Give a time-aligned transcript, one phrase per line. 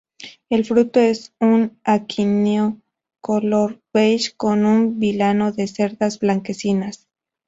[0.49, 2.81] El fruto es un aquenio
[3.19, 7.07] color beige con un vilano de cerdas blanquecinas.